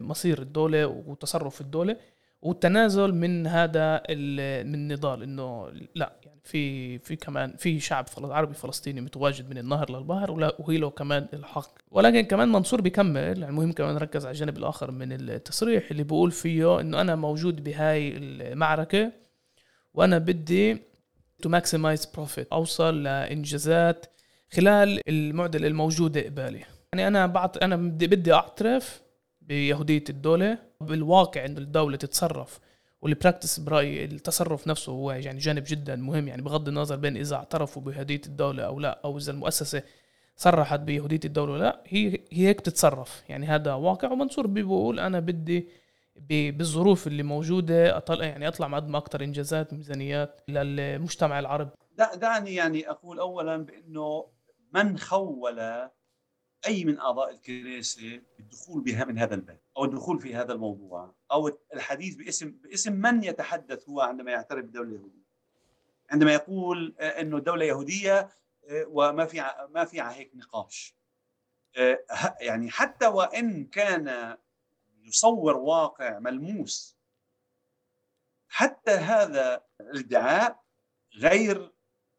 [0.00, 1.96] مصير الدولة وتصرف الدولة.
[2.42, 4.02] والتنازل من هذا
[4.62, 9.90] من النضال إنه لا يعني في في كمان في شعب عربي فلسطيني متواجد من النهر
[9.90, 11.70] للبحر وهي له كمان الحق.
[11.90, 16.30] ولكن كمان منصور بيكمل يعني المهم كمان ركز على الجانب الآخر من التصريح اللي بيقول
[16.30, 19.12] فيه إنه أنا موجود بهاي المعركة
[19.94, 20.82] وأنا بدي
[21.42, 24.06] to maximize profit أوصل لإنجازات
[24.52, 26.64] خلال المعضله الموجودة قبالي.
[26.92, 29.02] يعني أنا بعط أنا بدي أعترف
[29.52, 32.60] بيهودية الدولة بالواقع إنه الدولة تتصرف
[33.02, 37.36] وال practice برأيي التصرف نفسه هو يعني جانب جدا مهم يعني بغض النظر بين إذا
[37.36, 39.82] اعترفوا بيهوديه الدولة أو لا أو إذا المؤسسة
[40.36, 43.22] صرحت بيهوديه الدولة ولا لأ هي هي هيك تتصرف.
[43.28, 45.68] يعني هذا واقع ومنصور بيقول أنا بدي
[46.30, 51.70] بالظروف اللي موجودة أطلع يعني أطلع ما أكثر إنجازات ميزانيات للمجتمع العربي.
[52.14, 54.26] دعني يعني أقول اولا بإنه
[54.74, 55.60] من خول
[56.66, 61.58] أي من أعضاء الكنيسة بالدخول بها من هذا الباب أو الدخول في هذا الموضوع أو
[61.74, 65.22] الحديث باسم باسم من يتحدث هو عندما يعترف بالدولة اليهوديه
[66.10, 68.28] عندما يقول آه، إنه دولة يهودية
[68.68, 70.94] آه، وما في ما في هيك نقاش.
[71.76, 72.04] آه،
[72.40, 74.36] يعني حتى وإن كان
[75.04, 76.96] يصور واقع ملموس
[78.48, 80.62] حتى هذا الادعاء
[81.16, 81.72] غير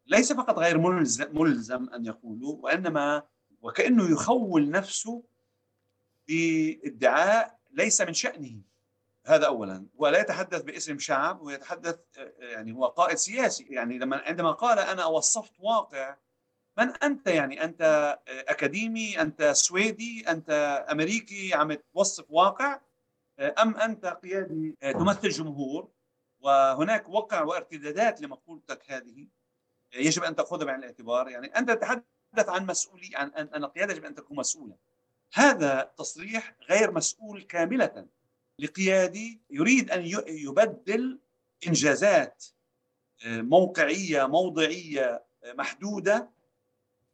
[0.06, 3.22] ليس فقط غير ملزم, ملزم أن يقوله وإنما
[3.64, 5.22] وكأنه يخول نفسه
[6.28, 8.60] بادعاء ليس من شأنه.
[9.26, 9.86] هذا اولا.
[9.96, 11.98] ولا يتحدث باسم شعب ويتحدث
[12.38, 13.64] يعني هو قائد سياسي.
[13.64, 16.16] يعني لما عندما قال أنا وصفت واقع
[16.78, 20.50] من أنت؟ يعني أنت أكاديمي أنت سويدي أنت
[20.90, 22.80] أمريكي عم توصف واقع
[23.40, 25.88] أم أنت قيادي؟ تمثل جمهور.
[26.40, 29.26] وهناك وقع وارتدادات لمقولتك هذه
[29.94, 31.28] يجب أن تأخذها بعين الاعتبار.
[31.28, 34.76] يعني أنت تتحدث نتحدث عن مسؤولي عن أن القيادة يجب أن تكون مسؤولة
[35.34, 38.06] هذا تصريح غير مسؤول كاملة
[38.58, 41.18] لقيادي يريد أن يبدل
[41.66, 42.44] إنجازات
[43.26, 46.30] آه، موقعية موضعية آه، محدودة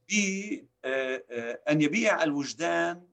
[0.09, 3.11] بأن آه، يبيع الوجدان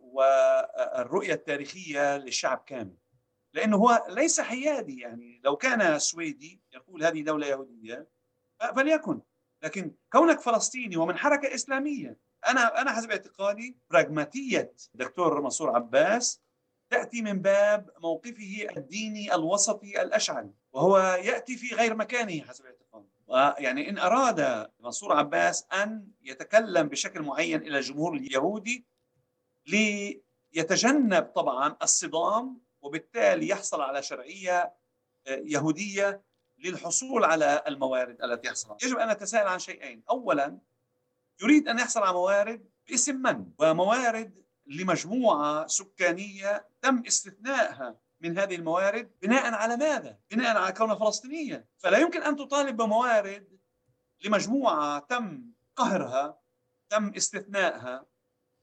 [0.00, 2.96] والرؤية التاريخية للشعب كامل.
[3.52, 5.40] لأنه هو ليس حيادي يعني.
[5.44, 8.06] لو كان سويدي يقول هذه دولة يهودية
[8.76, 9.20] فليكن.
[9.62, 12.16] لكن كونك فلسطيني ومن حركة إسلامية
[12.48, 16.40] أنا أنا حسب اعتقادي براغماتية دكتور منصور عباس
[16.90, 23.08] تأتي من باب موقفه الديني الوسطي الاشعري وهو يأتي في غير مكانه حسب اعتقادي.
[23.64, 28.86] يعني إن أراد منصور عباس أن يتكلم بشكل معين إلى الجمهور اليهودي
[29.66, 34.74] ليتجنب طبعا الصدام وبالتالي يحصل على شرعية
[35.26, 36.22] يهودية
[36.60, 40.02] للحصول على الموارد التي يحصل يجب أن نتساءل عن شيئين.
[40.10, 40.58] أولا
[41.42, 49.10] يريد أن يحصل على موارد باسم من وموارد لمجموعة سكانية تم استثنائها من هذه الموارد
[49.22, 51.66] بناء على ماذا؟ بناء على كونها فلسطينية.
[51.78, 53.58] فلا يمكن أن تطالب بموارد
[54.24, 55.42] لمجموعة تم
[55.76, 56.38] قهرها
[56.88, 58.06] تم استثنائها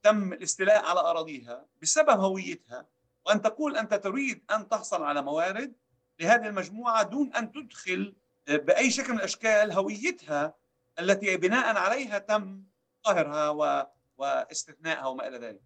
[0.03, 2.86] تم الاستيلاء على أراضيها بسبب هويتها.
[3.25, 5.73] وأن تقول أنت تريد أن تحصل على موارد
[6.19, 8.15] لهذه المجموعة دون أن تدخل
[8.47, 10.53] بأي شكل من الأشكال هويتها
[10.99, 12.63] التي بناء عليها تم
[13.03, 13.88] قهرها و...
[14.17, 15.62] واستثنائها وما إلى ذلك.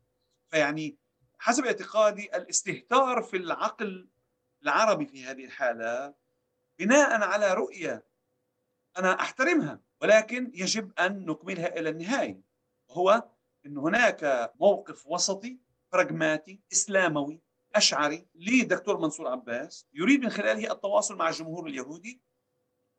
[0.48, 0.98] فيعني
[1.40, 4.08] حسب اعتقادي الاستهتار في العقل
[4.64, 6.14] العربي في هذه الحالة
[6.80, 8.04] بناء على رؤية
[8.98, 12.42] أنا أحترمها ولكن يجب أن نكملها إلى النهاية.
[12.90, 13.24] هو
[13.66, 15.58] أن هناك موقف وسطي
[15.94, 17.40] براغماتي إسلاموي
[17.76, 22.22] أشعري لدكتور منصور عباس يريد من خلاله التواصل مع الجمهور اليهودي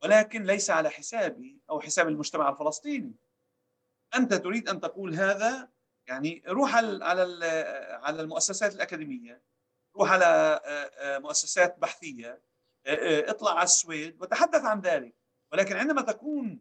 [0.03, 3.15] ولكن ليس على حسابي أو حساب المجتمع الفلسطيني.
[4.15, 5.69] أنت تريد أن تقول هذا
[6.07, 7.03] يعني روح على
[8.03, 9.43] على المؤسسات الأكاديمية
[9.97, 12.43] روح على آه، آه، مؤسسات بحثية
[12.87, 15.15] آه، اطلع على السويد وتحدث عن ذلك.
[15.53, 16.61] ولكن عندما تكون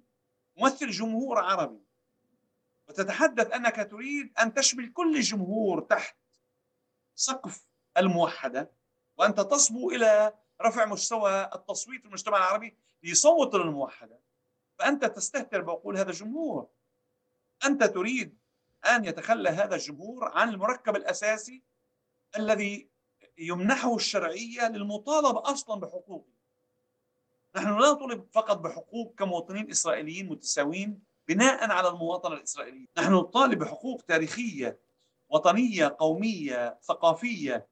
[0.58, 1.82] ممثل جمهور عربي
[2.88, 6.18] وتتحدث أنك تريد أن تشمل كل الجمهور تحت
[7.16, 8.72] سقف الموحدة
[9.18, 14.20] وأنت تصبو إلى رفع مستوى التصويت في المجتمع العربي ليصوتوا للموحدة.
[14.80, 16.68] فأنت تستهتر بعقول هذا الجمهور
[17.66, 18.38] أنت تريد
[18.86, 21.64] أن يتخلى هذا الجمهور عن المركب الأساسي
[22.38, 22.90] الذي
[23.38, 26.32] يمنحه الشرعية للمطالبة أصلا بحقوقه.
[27.56, 34.02] نحن لا نطالب فقط بحقوق كمواطنين إسرائيليين متساويين بناء على المواطنة الإسرائيلية، نحن نطالب بحقوق
[34.02, 34.80] تاريخية
[35.30, 37.68] وطنية قومية ثقافية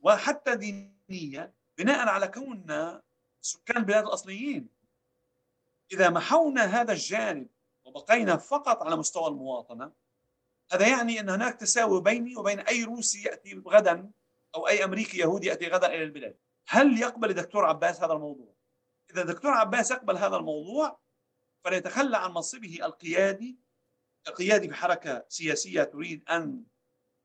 [0.00, 3.02] وحتى دينيه بناء على كوننا
[3.40, 4.68] سكان البلاد الأصليين.
[5.92, 7.48] إذا محونا هذا الجانب
[7.84, 9.92] وبقينا فقط على مستوى المواطنة
[10.72, 14.10] هذا يعني أن هناك تساوي بيني وبين أي روسي يأتي غدا
[14.54, 16.36] أو أي أمريكي يهودي يأتي غدا إلى البلاد.
[16.68, 18.54] هل يقبل الدكتور عباس هذا الموضوع؟
[19.10, 21.00] إذا الدكتور عباس يقبل هذا الموضوع
[21.64, 23.58] فليتخلى عن منصبه القيادي
[24.28, 26.64] القيادي في حركه سياسية تريد أن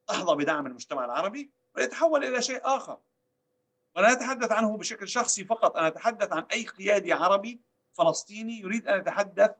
[0.07, 2.99] تحظى بدعم المجتمع العربي ويتحول إلى شيء آخر.
[3.95, 7.61] ولا اتحدث عنه بشكل شخصي فقط أنا أتحدث عن أي قيادي عربي
[7.93, 9.51] فلسطيني يريد أن يتحدث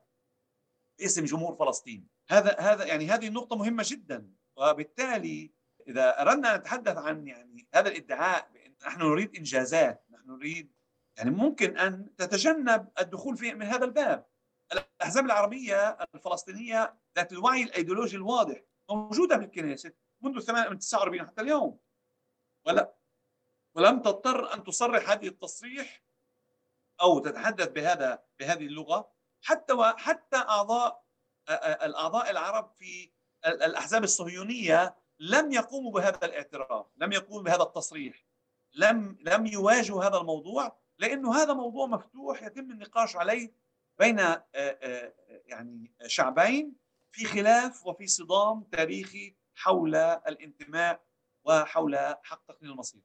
[1.00, 2.08] باسم جمهور فلسطين.
[2.30, 4.32] هذا هذا يعني هذه النقطة مهمة جدا.
[4.56, 5.52] وبالتالي
[5.88, 10.72] إذا أردنا أن نتحدث عن يعني هذا الإدعاء بأن نحن نريد إنجازات نحن نريد
[11.18, 14.26] يعني ممكن أن تتجنب الدخول في من هذا الباب.
[14.72, 21.80] الأحزاب العربية الفلسطينية ذات الوعي الأيديولوجي الواضح موجودة في الكنيسة منذ 49 حتى اليوم.
[22.66, 22.96] ولا
[23.76, 26.04] ولم تضطر أن تصرح هذه التصريح
[27.02, 31.04] أو تتحدث بهذا بهذه اللغة حتى وحتى أعضاء
[31.84, 33.12] الأعضاء العرب في
[33.46, 38.26] الأحزاب الصهيونية لم يقوموا بهذا الاعتراف، لم يقوموا بهذا التصريح،
[38.74, 43.54] لم لم يواجهوا هذا الموضوع لأنه هذا موضوع مفتوح يتم النقاش عليه
[44.00, 44.20] بين
[45.46, 46.76] يعني شعبين
[47.12, 51.04] في خلاف وفي صدام تاريخي حول الانتماء
[51.44, 53.02] وحول حق تقنين المصير.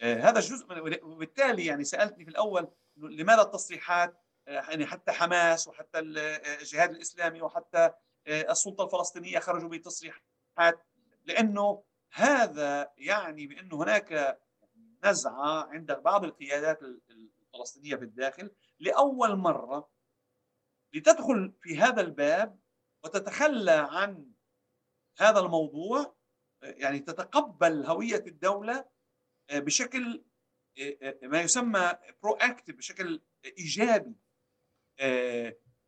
[0.00, 5.98] آه، هذا جزء من وبالتالي يعني سألتني في الأول لماذا التصريحات يعني حتى حماس وحتى
[5.98, 7.90] الجهاد الإسلامي وحتى
[8.26, 10.86] السلطة الفلسطينية خرجوا بتصريحات
[11.24, 14.40] لأنه هذا يعني بأنه هناك
[15.04, 16.82] نزعة عند بعض القيادات
[17.52, 19.90] الفلسطينية في الداخل لأول مرة
[20.92, 22.58] لتدخل في هذا الباب
[23.04, 24.32] وتتخلى عن
[25.18, 26.17] هذا الموضوع
[26.62, 28.84] يعني تتقبل هوية الدولة
[29.52, 30.24] بشكل
[31.22, 31.92] ما يسمى
[32.22, 33.20] برو اكتف بشكل
[33.58, 34.16] إيجابي.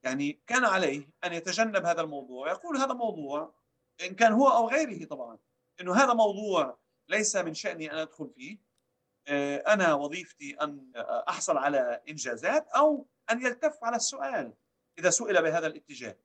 [0.02, 3.54] يعني كان عليه أن يتجنب هذا الموضوع يقول هذا موضوع
[4.00, 5.38] إن كان هو أو غيره طبعا
[5.80, 6.78] إنه هذا موضوع
[7.08, 8.58] ليس من شأني أن أدخل فيه.
[9.26, 10.92] آه، أنا وظيفتي أن
[11.28, 14.54] أحصل على إنجازات أو أن يلتف على السؤال
[14.98, 16.16] إذا سئل بهذا الاتجاه.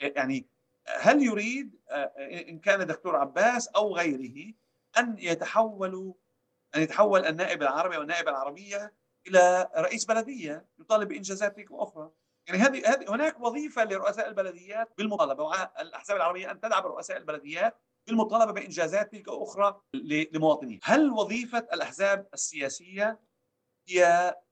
[0.00, 0.46] يعني
[0.86, 2.12] هل يريد آه،
[2.48, 4.54] إن كان دكتور عباس أو غيره
[4.98, 6.14] أن يتحولوا
[6.76, 8.94] أن يتحول النائب العربي أو النائبة العربية
[9.26, 12.10] إلى رئيس بلدية يطالب بإنجازات أخرى
[12.46, 19.12] يعني هذه هناك وظيفة لرؤساء البلديات بالمطالبة والاحزاب العربيه أن تدعم رؤساء البلديات بالمطالبة بإنجازات
[19.12, 19.80] تلك أخرى
[20.32, 20.80] لمواطنين.
[20.82, 23.20] هل وظيفة الأحزاب السياسية
[23.88, 24.04] هي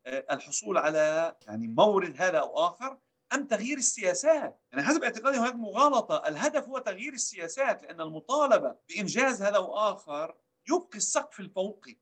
[0.07, 2.99] آه، الحصول على يعني مورد هذا أو آخر
[3.35, 9.43] أم تغيير السياسات؟ يعني حسب اعتقادي هناك مغالطة، الهدف هو تغيير السياسات لأن المطالبة بإنجاز
[9.43, 10.35] هذا واخر
[10.69, 11.97] يبقي السقف الفوقي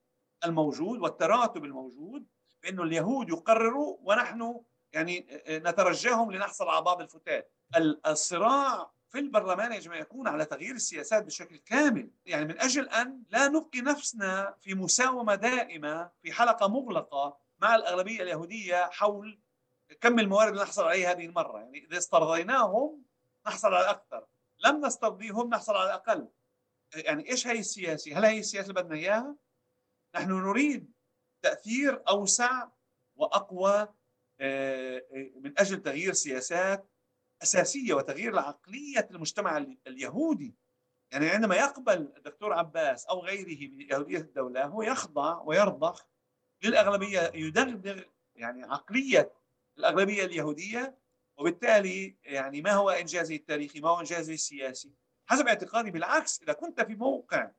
[0.44, 2.26] الموجود والتراتب الموجود
[2.62, 4.60] بانه اليهود يقرروا ونحن
[4.92, 7.52] يعني نترجاهم لنحصل على بعض الفتات.
[8.06, 13.22] الصراع في البرلمان يجب ان يكون على تغيير السياسات بشكل كامل يعني من أجل أن
[13.30, 19.40] لا نبقي نفسنا في مساومة دائمة في حلقة مغلقة مع الأغلبية اليهودية حول
[20.00, 23.04] كم الموارد اللي نحصل عليها هذه المرة؟ يعني إذا استرضيناهم
[23.46, 24.26] نحصل على أكثر
[24.64, 26.28] لم نسترضيهم نحصل على أقل
[26.94, 29.36] يعني إيش هي السياسة؟ هل هي السياسة اللي بدنا إياها؟
[30.14, 30.92] نحن نريد
[31.44, 32.68] تأثير أوسع
[33.16, 33.88] وأقوى
[34.40, 36.90] آه، آه، من أجل تغيير سياسات
[37.42, 40.54] أساسية وتغيير العقلية المجتمع اليهودي.
[41.12, 46.06] يعني عندما يقبل الدكتور عباس أو غيره من يهودية الدولة هو يخضع ويرضخ
[46.62, 48.02] للأغلبية يدغدغ
[48.34, 49.32] يعني عقلية
[49.80, 50.98] الأغلبية اليهودية
[51.36, 54.92] وبالتالي يعني ما هو انجازه التاريخي؟ ما هو انجازه السياسي؟
[55.26, 57.50] حسب اعتقادي بالعكس إذا كنت في موقع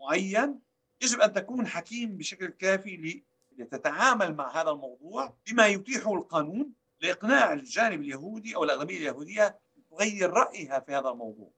[0.00, 0.60] معين
[1.02, 3.22] يجب أن تكون حكيم بشكل كافي
[3.58, 9.60] لتتعامل مع هذا الموضوع بما يتيحه القانون لإقناع الجانب اليهودي أو الأغلبية اليهودية
[9.90, 11.50] تغير رأيها في هذا الموضوع.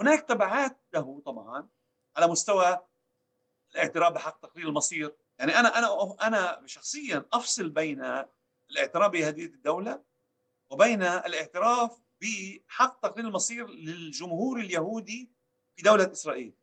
[0.00, 1.68] هناك تبعات له طبعا
[2.16, 2.78] على مستوى
[3.74, 8.24] الاعتراف بحق تقرير المصير، يعني أنا أنا أنا شخصيا أفصل بين
[8.70, 10.02] الاعتراف بهديه الدولة
[10.70, 15.30] وبين الاعتراف بحق تقرير المصير للجمهور اليهودي
[15.76, 16.54] في دولة إسرائيل.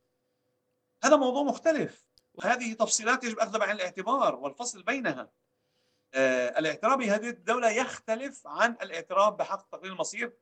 [1.03, 5.29] هذا موضوع مختلف وهذه تفصيلات يجب أخذها بعين الاعتبار والفصل بينها
[6.13, 10.33] آه، الاعتراف بهذه الدولة يختلف عن الاعتراف بحق تقرير المصير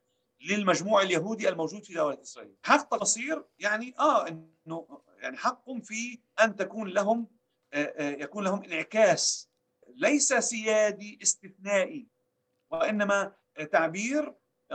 [0.42, 6.56] للمجموع اليهودي الموجود في دولة إسرائيل حق المصير يعني آه إنه يعني حقهم في أن
[6.56, 7.28] تكون لهم
[7.74, 9.50] آه، آه، يكون لهم انعكاس
[9.96, 12.08] ليس سيادي استثنائي
[12.72, 13.36] وإنما
[13.72, 14.34] تعبير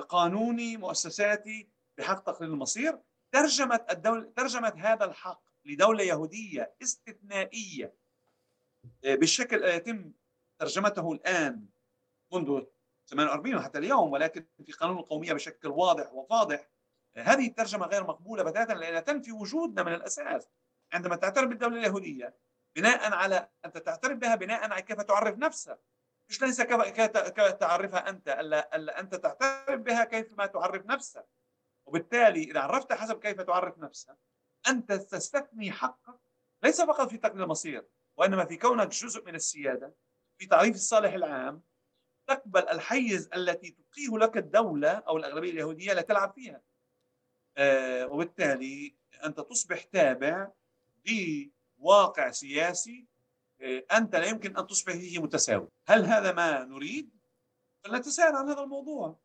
[0.08, 1.68] قانوني مؤسساتي
[1.98, 2.98] بحق تقرير المصير.
[3.32, 7.94] ترجمة الدولة ترجمة هذا الحق لدولة يهودية استثنائية
[9.04, 10.12] بالشكل يتم
[10.58, 11.66] ترجمته الآن
[12.32, 12.62] منذ
[13.06, 16.70] 48 وحتى اليوم ولكن في قانون القومية بشكل واضح وفاضح
[17.16, 20.48] هذه الترجمة غير مقبولة بتاتا لأنها تنفي وجودنا من الأساس
[20.92, 22.36] عندما تعترف بالدولة اليهودية.
[22.76, 25.80] بناء على أنت تعترف بها بناء على كيف تعرف نفسك.
[26.28, 27.00] مش ليس كيف
[27.50, 31.26] تعرفها أنت ألا, ألا أنت تعترف بها كيف ما تعرف نفسك.
[31.86, 34.16] وبالتالي إذا عرفت حسب كيف تعرف نفسك
[34.68, 36.20] أنت تستثني حقك.
[36.62, 39.94] ليس فقط في تقليل المصير وإنما في كونك جزء من السيادة
[40.38, 41.62] في تعريف الصالح العام.
[42.26, 46.60] تقبل الحيز التي تقيه لك الدولة أو الأغلبية اليهودية لتلعب فيها.
[47.56, 50.48] آه وبالتالي أنت تصبح تابع
[51.80, 53.06] لواقع سياسي
[53.60, 57.10] آه أنت لا يمكن أن تصبح فيه متساوي هل هذا ما نريد؟
[57.84, 59.18] فلنتساءل عن هذا الموضوع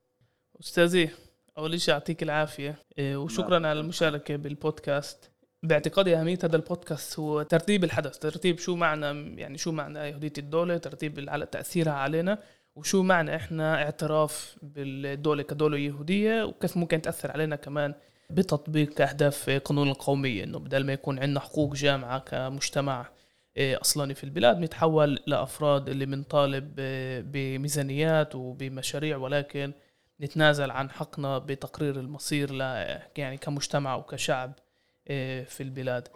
[0.59, 1.09] أستاذي
[1.57, 3.69] أول شيء يعطيك العافية آه، وشكرا نعم.
[3.69, 5.31] على المشاركة بالبودكاست
[5.63, 10.77] باعتقادي أهمية هذا البودكاست هو ترتيب الحدث ترتيب شو معنى يعني شو معنى يهودية الدولة
[10.77, 12.39] ترتيب على تأثيرها علينا
[12.75, 17.93] وشو معنى إحنا اعتراف بالدولة كدولة يهودية وكيف ممكن تأثر علينا كمان
[18.29, 23.09] بتطبيق أهداف قانون القومية إنه بدل ما يكون عندنا حقوق جامعة كمجتمع
[23.57, 29.73] آه، أصلاني في البلاد نتحول لأفراد اللي بنطالب آه، بميزانيات وبمشاريع ولكن
[30.21, 32.53] نتنازل عن حقنا بتقرير المصير
[33.17, 34.53] يعني كمجتمع وكشعب
[35.09, 36.07] إيه، في البلاد.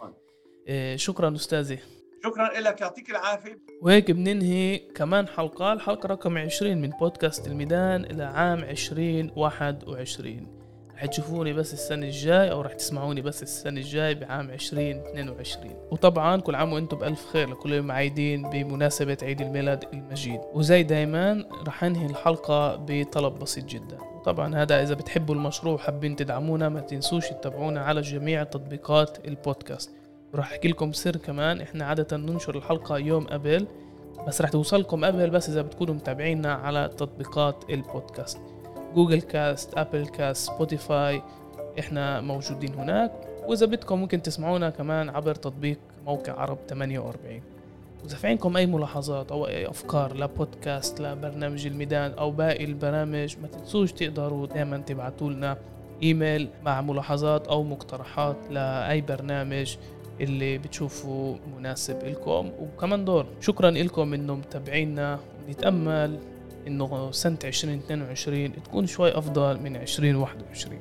[0.94, 1.78] شكرا أستاذي.
[2.24, 3.58] شكرا لك يعطيك العافية.
[3.82, 10.59] وهيك بننهي كمان حلقة الحلقة رقم 20 من بودكاست الميدان إلى عام 2021
[11.00, 16.54] رح تشوفوني بس السنة الجاي أو رح تسمعوني بس السنة الجاي بعام 2022 وطبعا كل
[16.54, 20.40] عام وأنتم بألف خير لكل المعيدين بمناسبة عيد الميلاد المجيد.
[20.54, 23.98] وزي دايما رح أنهي الحلقة بطلب بسيط جدا.
[24.24, 29.90] طبعا هذا إذا بتحبوا المشروع وحابين تدعمونا ما تنسوش تتابعونا على جميع تطبيقات البودكاست.
[30.34, 33.66] وراح أحكي لكم سر كمان إحنا عادة ننشر الحلقة يوم قبل
[34.26, 38.40] بس رح توصلكم قبل بس إذا بتكونوا متابعينا على تطبيقات البودكاست.
[38.94, 41.22] Google Cast Apple Cast Spotify
[41.78, 43.12] إحنا موجودين هناك.
[43.46, 47.42] وإذا بدكم ممكن تسمعونا كمان عبر تطبيق موقع عرب 48
[48.02, 53.48] وإذا في عندكم أي ملاحظات أو أي أفكار لبودكاست لبرنامج الميدان أو باقي البرامج ما
[53.48, 55.56] تنسوش تقدروا دائما تبعتوا لنا
[56.02, 59.76] إيميل مع ملاحظات أو مقترحات لأي برنامج
[60.20, 62.50] اللي بتشوفوا مناسب لكم.
[62.60, 63.26] وكمان دور.
[63.40, 65.18] شكرا لكم انه متابعينا.
[65.48, 66.18] ونتأمل
[66.66, 70.78] إنه سنة 2022 تكون شوي أفضل من 2021